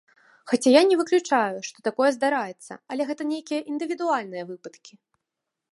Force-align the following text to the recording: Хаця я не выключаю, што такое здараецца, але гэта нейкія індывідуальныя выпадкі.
Хаця 0.51 0.69
я 0.75 0.81
не 0.91 0.95
выключаю, 1.01 1.57
што 1.67 1.77
такое 1.89 2.09
здараецца, 2.17 2.73
але 2.95 3.03
гэта 3.11 3.21
нейкія 3.35 3.61
індывідуальныя 3.75 4.43
выпадкі. 4.51 4.93